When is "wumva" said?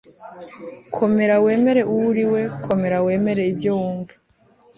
3.79-4.13